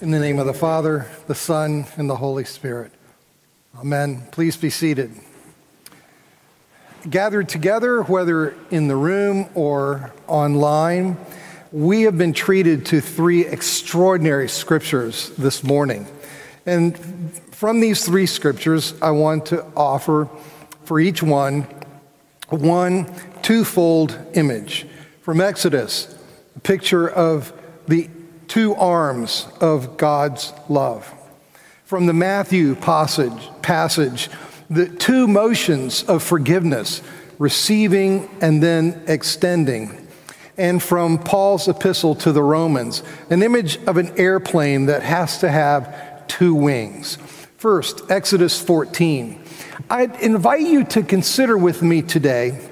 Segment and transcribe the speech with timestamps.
[0.00, 2.92] In the name of the Father, the Son, and the Holy Spirit.
[3.76, 4.22] Amen.
[4.30, 5.10] Please be seated.
[7.10, 11.16] Gathered together, whether in the room or online,
[11.72, 16.06] we have been treated to three extraordinary scriptures this morning.
[16.64, 16.96] And
[17.50, 20.28] from these three scriptures, I want to offer
[20.84, 21.66] for each one
[22.50, 23.12] one
[23.42, 24.86] twofold image.
[25.22, 26.16] From Exodus,
[26.54, 27.52] a picture of
[27.88, 28.08] the
[28.48, 31.14] two arms of God's love.
[31.84, 34.28] From the Matthew passage, passage,
[34.68, 37.02] the two motions of forgiveness,
[37.38, 40.06] receiving and then extending.
[40.56, 45.50] And from Paul's epistle to the Romans, an image of an airplane that has to
[45.50, 47.16] have two wings.
[47.58, 49.42] First, Exodus 14.
[49.88, 52.67] I'd invite you to consider with me today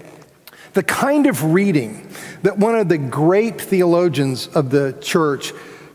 [0.76, 2.06] the kind of reading
[2.42, 5.52] that one of the great theologians of the church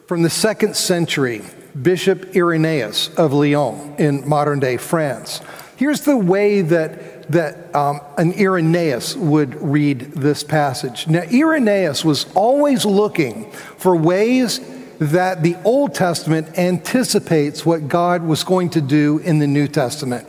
[0.08, 1.44] from the second century,
[1.80, 5.40] Bishop Irenaeus of Lyon in modern day France.
[5.78, 11.08] Here's the way that, that um, an Irenaeus would read this passage.
[11.08, 14.60] Now, Irenaeus was always looking for ways
[14.98, 20.28] that the Old Testament anticipates what God was going to do in the New Testament.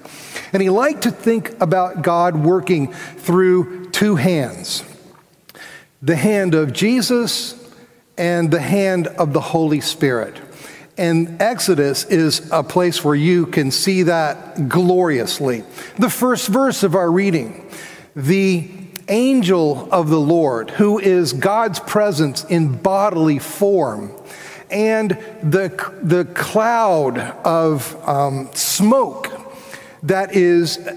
[0.53, 4.83] And he liked to think about God working through two hands
[6.03, 7.55] the hand of Jesus
[8.19, 10.41] and the hand of the Holy Spirit.
[10.99, 15.63] And Exodus is a place where you can see that gloriously.
[16.01, 17.71] The first verse of our reading
[18.17, 18.69] the
[19.07, 24.11] angel of the Lord, who is God's presence in bodily form,
[24.69, 25.11] and
[25.45, 29.31] the, the cloud of um, smoke
[30.03, 30.89] that is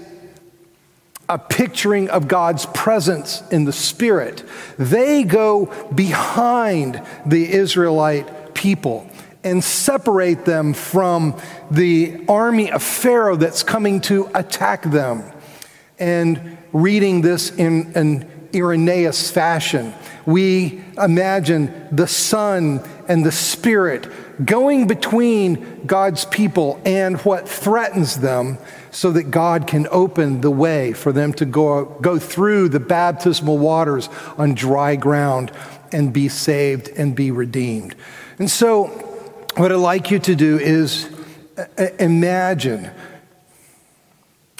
[1.28, 4.44] a picturing of God's presence in the Spirit.
[4.78, 9.08] They go behind the Israelite people
[9.42, 11.38] and separate them from
[11.70, 15.22] the army of Pharaoh that's coming to attack them.
[15.98, 19.94] And reading this in an Irenaeus fashion,
[20.26, 24.08] we imagine the Son and the Spirit
[24.44, 28.58] going between God's people and what threatens them
[28.96, 33.58] so that God can open the way for them to go, go through the baptismal
[33.58, 34.08] waters
[34.38, 35.52] on dry ground
[35.92, 37.94] and be saved and be redeemed.
[38.38, 38.86] And so,
[39.56, 41.10] what I'd like you to do is
[41.58, 42.90] uh, imagine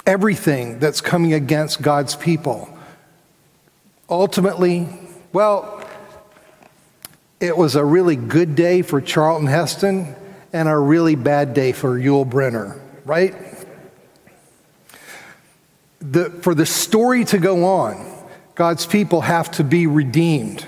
[0.05, 2.69] everything that's coming against God's people.
[4.07, 4.87] Ultimately,
[5.33, 5.83] well,
[7.39, 10.15] it was a really good day for Charlton Heston
[10.53, 13.46] and a really bad day for Yul Brynner, right?
[15.99, 18.13] The, for the story to go on,
[18.55, 20.65] God's people have to be redeemed.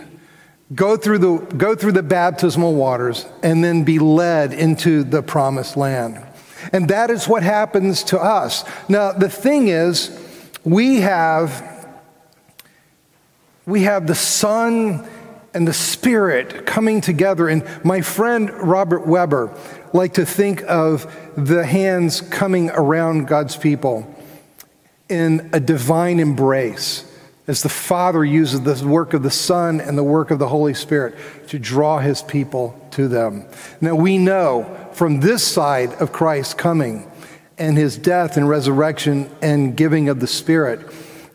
[0.73, 5.75] Go through, the, go through the baptismal waters and then be led into the promised
[5.75, 6.23] land.
[6.72, 8.63] And that is what happens to us.
[8.88, 10.16] Now, the thing is,
[10.63, 11.89] we have,
[13.66, 15.07] we have the Son
[15.53, 17.47] and the Spirit coming together.
[17.47, 19.57] And my friend Robert Webber
[19.94, 24.16] liked to think of the hands coming around God's people
[25.09, 27.05] in a divine embrace
[27.47, 30.75] as the Father uses the work of the Son and the work of the Holy
[30.75, 31.15] Spirit
[31.47, 33.45] to draw his people to them.
[33.81, 37.11] Now we know from this side of Christ's coming
[37.57, 40.79] and his death and resurrection and giving of the Spirit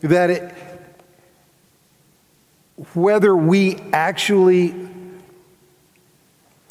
[0.01, 0.55] that it,
[2.93, 4.73] whether we actually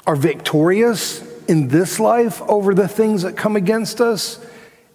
[0.06, 4.44] are victorious in this life over the things that come against us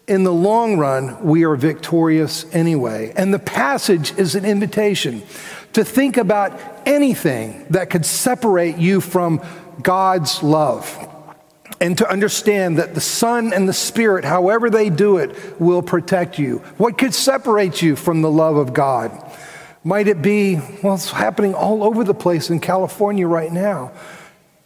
[0.09, 3.13] in the long run, we are victorious anyway.
[3.15, 5.21] And the passage is an invitation
[5.73, 9.41] to think about anything that could separate you from
[9.83, 11.07] God's love.
[11.79, 16.39] And to understand that the Son and the Spirit, however they do it, will protect
[16.39, 16.57] you.
[16.77, 19.11] What could separate you from the love of God?
[19.83, 23.93] Might it be, well, it's happening all over the place in California right now.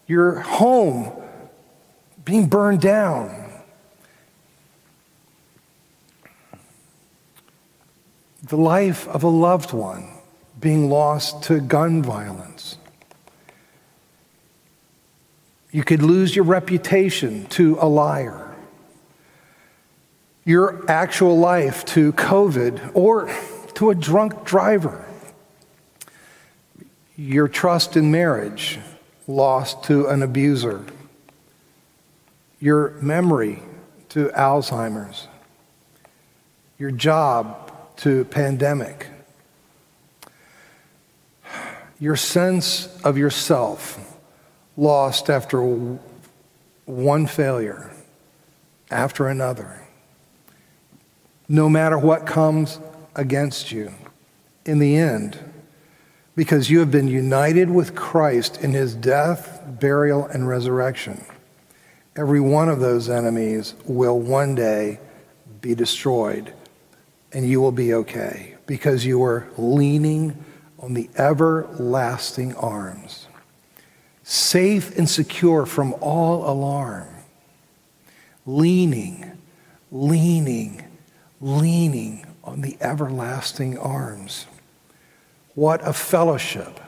[0.07, 1.11] Your home
[2.25, 3.42] being burned down,
[8.43, 10.09] the life of a loved one
[10.59, 12.78] being lost to gun violence.
[15.72, 18.53] You could lose your reputation to a liar,
[20.45, 23.34] your actual life to COVID or
[23.75, 25.05] to a drunk driver,
[27.16, 28.79] your trust in marriage
[29.25, 30.85] lost to an abuser,
[32.59, 33.63] your memory
[34.09, 35.28] to Alzheimer's,
[36.78, 39.07] your job to pandemic.
[41.99, 44.17] Your sense of yourself
[44.75, 45.61] lost after
[46.85, 47.91] one failure
[48.91, 49.81] after another.
[51.47, 52.79] No matter what comes
[53.16, 53.93] against you,
[54.66, 55.37] in the end,
[56.35, 61.23] because you have been united with Christ in his death, burial, and resurrection,
[62.16, 64.99] every one of those enemies will one day
[65.61, 66.53] be destroyed,
[67.34, 70.46] and you will be okay because you are leaning
[70.80, 73.28] on the everlasting arms,
[74.24, 77.08] safe and secure from all alarm,
[78.46, 79.32] leaning,
[79.91, 80.84] leaning,
[81.41, 84.46] leaning on the everlasting arms.
[85.56, 86.80] What a fellowship!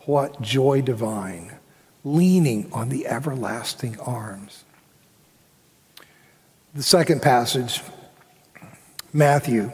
[0.00, 1.52] What joy divine!
[2.04, 4.64] Leaning on the everlasting arms.
[6.74, 7.82] The second passage,
[9.16, 9.72] Matthew.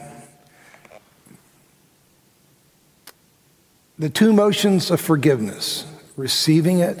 [3.99, 5.85] The two motions of forgiveness,
[6.15, 6.97] receiving it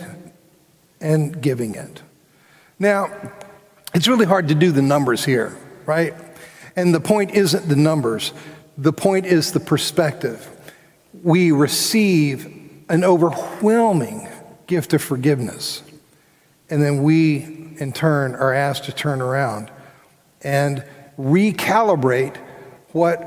[0.99, 2.01] and giving it.
[2.77, 3.09] Now,
[3.93, 5.55] it's really hard to do the numbers here,
[5.85, 6.13] right?
[6.75, 8.33] And the point isn't the numbers,
[8.77, 10.45] the point is the perspective.
[11.23, 12.45] We receive
[12.89, 14.27] an overwhelming
[14.67, 15.81] gift of forgiveness,
[16.69, 19.71] and then we, in turn, are asked to turn around
[20.41, 20.83] and
[21.17, 22.37] recalibrate
[22.91, 23.21] what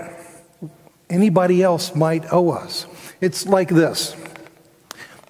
[1.09, 2.87] anybody else might owe us.
[3.21, 4.17] It's like this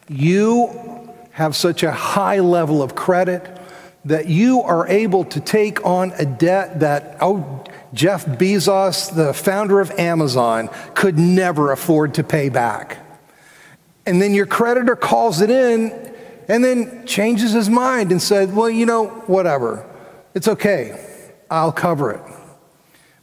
[0.08, 3.60] you have such a high level of credit
[4.04, 9.80] that you are able to take on a debt that, oh, Jeff Bezos, the founder
[9.80, 12.98] of Amazon, could never afford to pay back.
[14.06, 15.90] And then your creditor calls it in
[16.48, 19.84] and then changes his mind and said, Well, you know, whatever.
[20.34, 21.02] It's okay.
[21.50, 22.35] I'll cover it.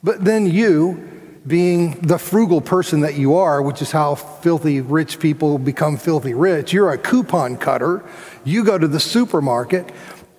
[0.04, 1.10] But then you,
[1.48, 6.34] being the frugal person that you are, which is how filthy rich people become filthy
[6.34, 8.04] rich, you're a coupon cutter.
[8.44, 9.92] You go to the supermarket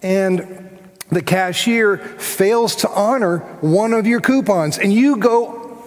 [0.02, 0.78] and
[1.10, 5.82] the cashier fails to honor one of your coupons and you go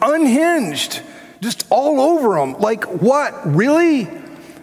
[0.00, 1.02] unhinged,
[1.40, 2.54] just all over them.
[2.58, 3.34] Like, what?
[3.46, 4.08] Really?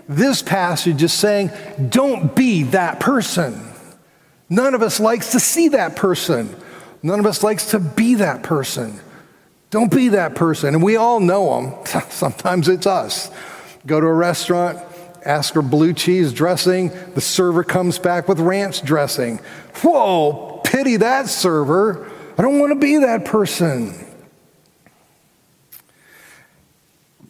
[0.07, 1.51] This passage is saying,
[1.89, 3.65] don't be that person.
[4.49, 6.55] None of us likes to see that person.
[7.01, 8.99] None of us likes to be that person.
[9.69, 10.73] Don't be that person.
[10.73, 12.03] And we all know them.
[12.09, 13.29] Sometimes it's us.
[13.85, 14.79] Go to a restaurant,
[15.23, 16.91] ask for blue cheese dressing.
[17.13, 19.37] The server comes back with ranch dressing.
[19.81, 22.09] Whoa, pity that server.
[22.37, 24.05] I don't want to be that person.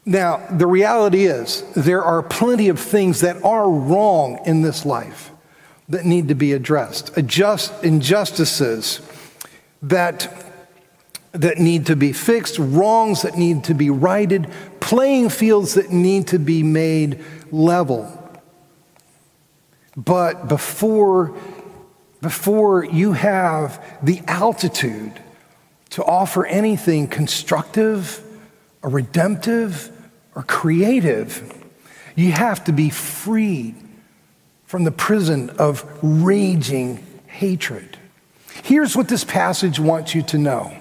[0.06, 5.30] Now, the reality is, there are plenty of things that are wrong in this life
[5.88, 7.16] that need to be addressed.
[7.16, 9.02] Adjust, injustices
[9.82, 10.52] that,
[11.32, 14.50] that need to be fixed, wrongs that need to be righted,
[14.80, 18.16] playing fields that need to be made level.
[19.96, 21.36] But before,
[22.22, 25.20] before you have the altitude
[25.92, 28.24] to offer anything constructive
[28.82, 29.92] or redemptive
[30.36, 31.54] or creative,
[32.16, 33.76] you have to be freed
[34.66, 37.99] from the prison of raging hatred.
[38.64, 40.74] Here's what this passage wants you to know.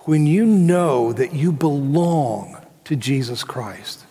[0.00, 4.04] When you know that you belong to Jesus Christ,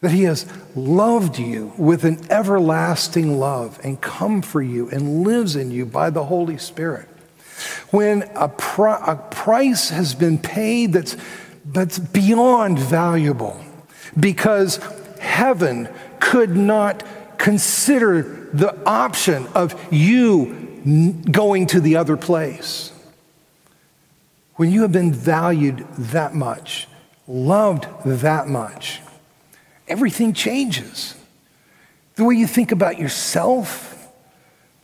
[0.00, 5.54] that He has loved you with an everlasting love and come for you and lives
[5.54, 7.08] in you by the Holy Spirit.
[7.90, 11.16] When a, a price has been paid that's,
[11.64, 13.62] that's beyond valuable
[14.18, 14.80] because
[15.20, 17.02] heaven could not
[17.42, 18.22] consider
[18.52, 22.92] the option of you going to the other place.
[24.54, 26.86] When you have been valued that much,
[27.26, 29.00] loved that much,
[29.88, 31.16] everything changes.
[32.14, 34.08] The way you think about yourself,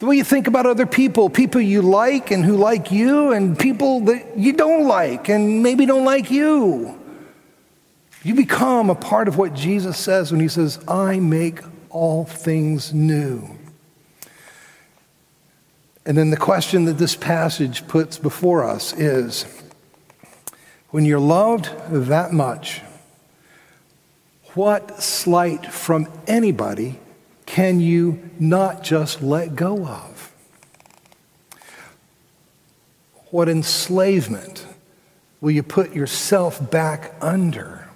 [0.00, 3.56] the way you think about other people, people you like and who like you, and
[3.56, 6.98] people that you don't like and maybe don't like you.
[8.24, 12.92] You become a part of what Jesus says when he says, I make all things
[12.92, 13.56] new.
[16.04, 19.44] And then the question that this passage puts before us is
[20.90, 22.80] when you're loved that much,
[24.54, 26.98] what slight from anybody
[27.44, 30.32] can you not just let go of?
[33.30, 34.66] What enslavement
[35.40, 37.88] will you put yourself back under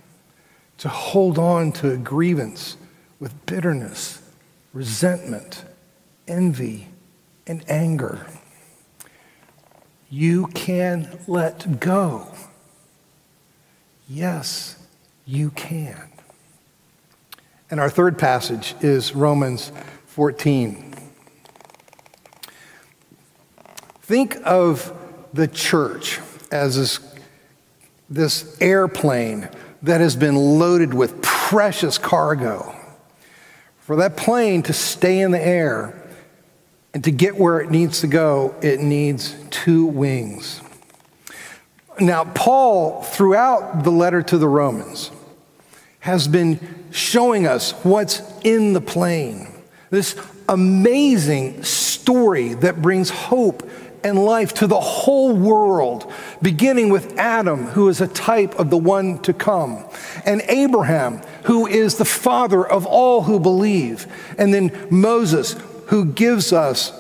[0.79, 2.77] to hold on to a grievance
[3.23, 4.21] with bitterness,
[4.73, 5.65] resentment,
[6.27, 6.89] envy,
[7.47, 8.27] and anger?
[10.11, 12.35] You can let go.
[14.09, 14.77] Yes,
[15.25, 16.11] you can.
[17.71, 19.71] And our third passage is Romans
[20.07, 20.93] 14.
[24.01, 24.93] Think of
[25.33, 26.19] the church
[26.51, 27.15] as this,
[28.11, 29.49] this airplane
[29.81, 32.81] that has been loaded with precious cargo.
[33.83, 35.93] For that plane to stay in the air
[36.95, 40.61] and to get where it needs to go, it needs two wings.
[41.99, 45.11] Now, Paul, throughout the letter to the Romans,
[45.99, 46.61] has been
[46.93, 49.49] showing us what's in the plane.
[49.91, 50.17] This
[50.49, 53.69] amazing story that brings hope
[54.05, 58.79] and life to the whole world, beginning with Adam, who is a type of the
[58.79, 59.85] one to come,
[60.25, 64.07] and Abraham, who is the father of all who believe,
[64.39, 65.57] and then Moses,
[65.87, 66.99] who gives us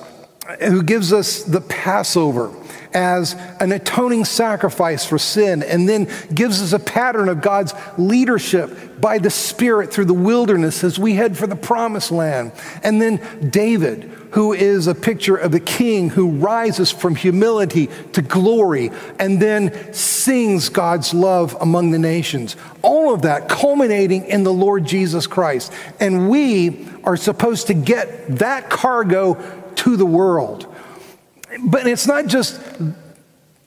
[0.60, 2.52] who gives us the Passover
[2.94, 9.00] as an atoning sacrifice for sin, and then gives us a pattern of God's leadership
[9.00, 12.52] by the Spirit through the wilderness as we head for the promised land.
[12.82, 18.22] And then David, who is a picture of the king who rises from humility to
[18.22, 22.56] glory and then sings God's love among the nations.
[22.80, 25.72] All of that culminating in the Lord Jesus Christ.
[26.00, 29.34] And we are supposed to get that cargo
[29.76, 30.71] to the world.
[31.60, 32.60] But it's not just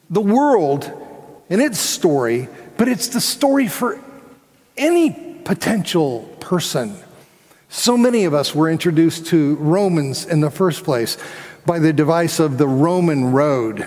[0.10, 0.92] the world
[1.50, 4.00] and its story, but it's the story for
[4.78, 5.12] any
[5.44, 6.96] potential person
[7.76, 11.18] so many of us were introduced to Romans in the first place
[11.66, 13.86] by the device of the Roman road.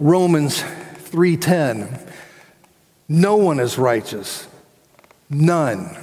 [0.00, 0.64] Romans
[1.04, 1.98] 3:10.
[3.08, 4.48] No one is righteous.
[5.30, 5.96] None.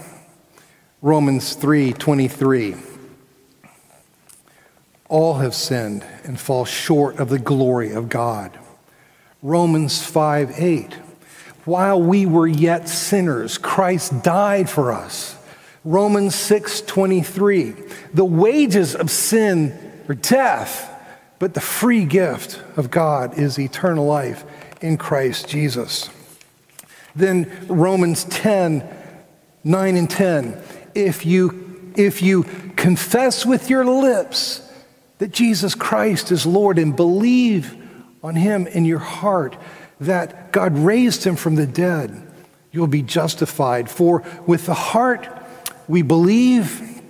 [1.02, 2.76] Romans 3:23.
[5.10, 8.58] All have sinned and fall short of the glory of God.
[9.42, 10.94] Romans 5 8.
[11.66, 15.36] While we were yet sinners, Christ died for us.
[15.84, 17.76] Romans 6:23.
[18.14, 19.74] The wages of sin
[20.08, 20.90] are death,
[21.40, 24.44] but the free gift of God is eternal life
[24.82, 26.10] in Christ Jesus.
[27.16, 28.88] Then Romans 10,
[29.64, 30.58] 9 and 10.
[30.94, 32.44] If you, if you
[32.76, 34.69] confess with your lips
[35.20, 37.76] that Jesus Christ is Lord and believe
[38.24, 39.56] on him in your heart
[40.00, 42.26] that God raised him from the dead,
[42.72, 43.90] you'll be justified.
[43.90, 45.28] For with the heart
[45.88, 47.02] we believe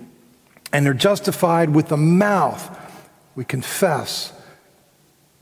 [0.72, 2.76] and are justified with the mouth.
[3.34, 4.32] We confess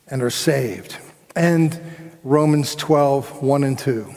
[0.06, 0.96] and are saved.
[1.36, 1.80] And
[2.22, 4.14] Romans 12, 1 and 2.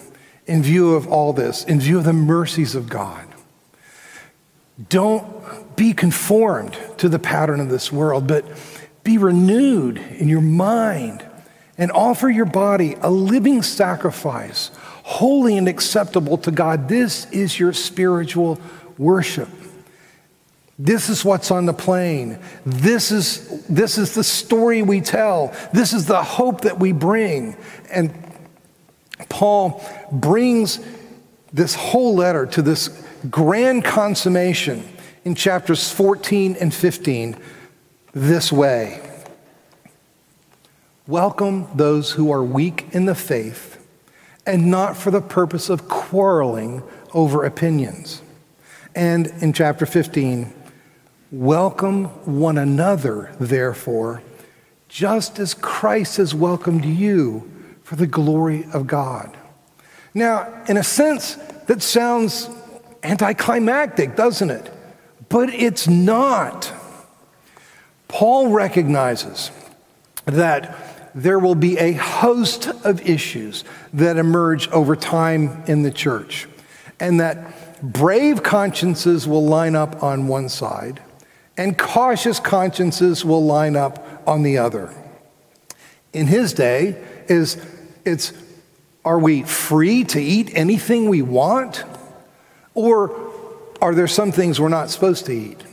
[0.48, 3.28] In view of all this, in view of the mercies of God,
[4.90, 8.46] don't be conformed to the pattern of this world, but
[9.04, 11.26] be renewed in your mind
[11.78, 14.72] and offer your body a living sacrifice,
[15.04, 16.88] holy and acceptable to God.
[16.88, 18.60] This is your spiritual
[18.98, 19.50] worship.
[20.78, 22.40] This is what's on the plane.
[22.66, 25.56] This is, this is the story we tell.
[25.74, 27.56] This is the hope that we bring.
[27.92, 28.14] And
[29.30, 30.80] Paul brings
[31.54, 32.90] this whole letter to this
[33.30, 34.88] grand consummation
[35.24, 37.38] in chapters 14 and 15
[38.14, 39.08] this way
[41.08, 43.86] Welcome those who are weak in the faith
[44.46, 48.22] and not for the purpose of quarreling over opinions.
[48.96, 50.54] And in chapter 15,
[51.32, 54.22] welcome one another, therefore,
[54.88, 57.50] just as Christ has welcomed you
[57.84, 59.36] for the glory of God.
[60.14, 61.36] Now, in a sense,
[61.66, 62.48] that sounds
[63.04, 64.72] anticlimactic, doesn't it?
[65.30, 66.72] But it's not.
[68.08, 69.52] Paul recognizes
[70.26, 76.48] that there will be a host of issues that emerge over time in the church,
[77.00, 81.02] and that brave consciences will line up on one side,
[81.58, 84.94] and cautious consciences will line up on the other.
[86.14, 87.64] In his day, is
[88.06, 88.34] it's
[89.04, 91.84] are we free to eat anything we want?
[92.74, 93.32] Or
[93.82, 95.64] are there some things we're not supposed to eat?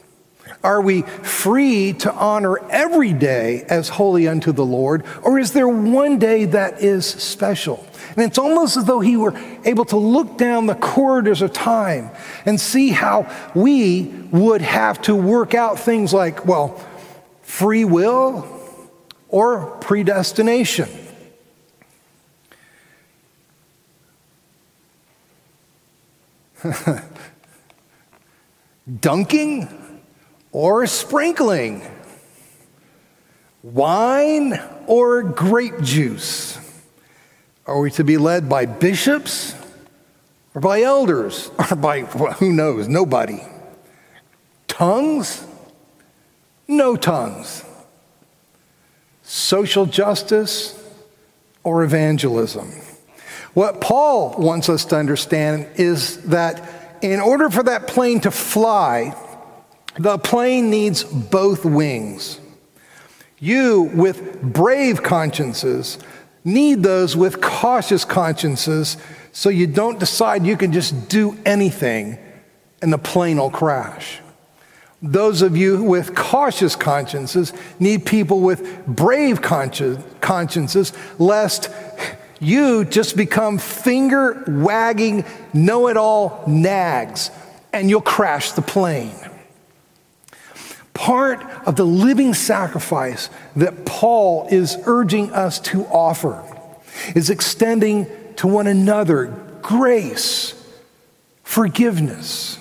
[0.64, 5.04] Are we free to honor every day as holy unto the Lord?
[5.22, 7.86] Or is there one day that is special?
[8.16, 12.10] And it's almost as though he were able to look down the corridors of time
[12.44, 16.84] and see how we would have to work out things like, well,
[17.42, 18.48] free will
[19.28, 20.88] or predestination.
[29.00, 29.68] Dunking
[30.52, 31.82] or sprinkling?
[33.62, 36.58] Wine or grape juice?
[37.66, 39.54] Are we to be led by bishops
[40.54, 43.40] or by elders or by who knows, nobody?
[44.68, 45.44] Tongues
[46.68, 47.64] no tongues,
[49.22, 50.74] social justice,
[51.64, 52.70] or evangelism.
[53.54, 59.14] What Paul wants us to understand is that in order for that plane to fly,
[59.98, 62.40] the plane needs both wings.
[63.38, 65.98] You, with brave consciences,
[66.44, 68.96] need those with cautious consciences
[69.32, 72.18] so you don't decide you can just do anything
[72.82, 74.20] and the plane will crash.
[75.00, 81.70] Those of you with cautious consciences need people with brave consciences, lest
[82.40, 87.30] you just become finger wagging, know it all nags,
[87.72, 89.14] and you'll crash the plane.
[90.94, 96.44] Part of the living sacrifice that Paul is urging us to offer
[97.14, 99.26] is extending to one another
[99.62, 100.54] grace,
[101.42, 102.58] forgiveness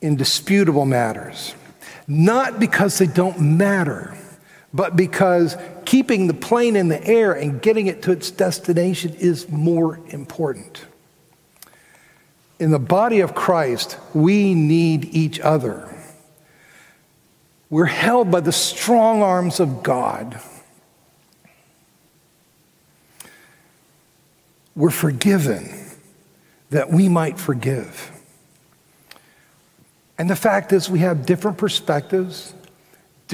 [0.00, 1.54] in disputable matters.
[2.06, 4.16] Not because they don't matter,
[4.74, 9.48] but because keeping the plane in the air and getting it to its destination is
[9.48, 10.84] more important.
[12.58, 15.88] In the body of Christ, we need each other.
[17.70, 20.40] We're held by the strong arms of God.
[24.74, 25.72] We're forgiven
[26.70, 28.10] that we might forgive.
[30.18, 32.54] And the fact is, we have different perspectives,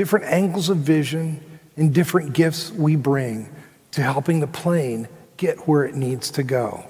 [0.00, 1.38] different angles of vision,
[1.76, 3.54] and different gifts we bring
[3.90, 6.83] to helping the plane get where it needs to go.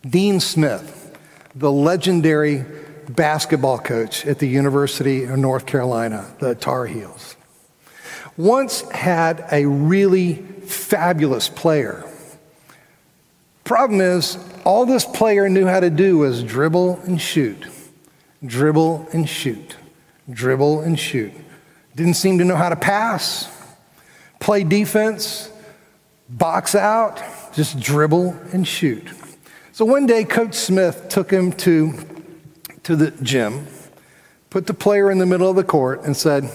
[0.00, 1.14] Dean Smith,
[1.54, 2.64] the legendary
[3.10, 7.36] basketball coach at the University of North Carolina, the Tar Heels,
[8.38, 12.10] once had a really fabulous player.
[13.64, 17.66] Problem is, all this player knew how to do was dribble and shoot
[18.46, 19.76] dribble and shoot,
[20.30, 21.32] dribble and shoot.
[21.96, 23.50] Didn't seem to know how to pass,
[24.38, 25.50] play defense,
[26.28, 27.22] box out,
[27.54, 29.08] just dribble and shoot.
[29.72, 31.94] So one day, Coach Smith took him to,
[32.82, 33.66] to the gym,
[34.50, 36.50] put the player in the middle of the court, and said,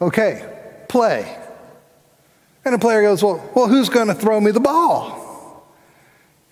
[0.00, 0.48] Okay,
[0.88, 1.38] play.
[2.64, 5.66] And the player goes, Well, well who's going to throw me the ball?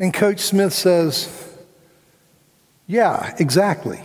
[0.00, 1.48] And Coach Smith says,
[2.88, 4.00] Yeah, exactly.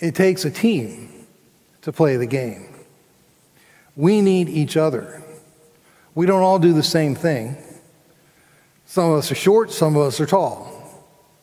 [0.00, 1.21] It takes a team
[1.82, 2.74] to play the game.
[3.96, 5.22] We need each other.
[6.14, 7.56] We don't all do the same thing.
[8.86, 10.68] Some of us are short, some of us are tall.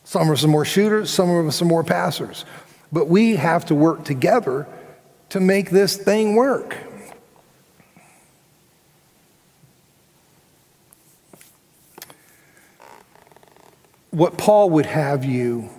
[0.04, 2.44] Some of us are more shooters, some of us are more passers.
[2.92, 4.66] But we have to work together
[5.30, 6.76] to make this thing work.
[14.10, 15.70] What Paul would have you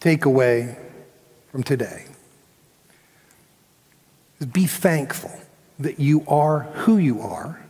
[0.00, 0.76] take away
[1.50, 2.04] from today
[4.52, 5.32] be thankful
[5.78, 7.60] that you are who you are,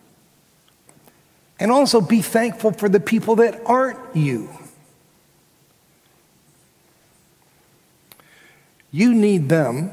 [1.59, 4.51] and also be thankful for the people that aren't you.
[8.91, 9.91] You need them,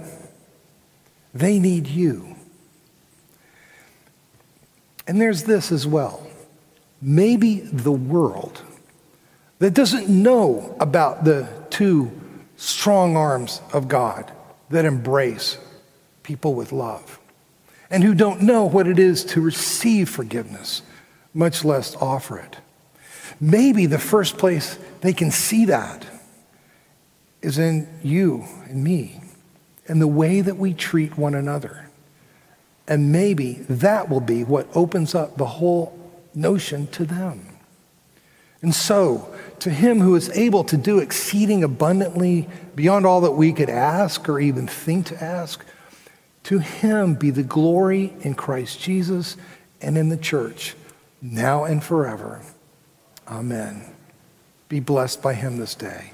[1.34, 2.36] they need you.
[5.08, 6.28] And there's this as well.
[7.02, 8.62] Maybe the world
[9.60, 12.12] that doesn't know about the two
[12.58, 14.32] strong arms of God
[14.70, 15.58] that embrace
[16.24, 17.20] people with love
[17.90, 20.82] and who don't know what it is to receive forgiveness,
[21.34, 22.58] much less offer it.
[23.40, 26.06] Maybe the first place they can see that
[27.42, 29.22] is in you and me
[29.88, 31.90] and the way that we treat one another.
[32.88, 35.98] And maybe that will be what opens up the whole
[36.34, 37.46] notion to them.
[38.62, 43.54] And so, to him who is able to do exceeding abundantly beyond all that we
[43.54, 45.66] could ask or even think to ask,
[46.44, 49.38] to him be the glory in Christ Jesus
[49.82, 50.76] and in the church,
[51.22, 52.42] now and forever.
[53.28, 53.84] Amen.
[54.70, 56.14] Be blessed by him this day.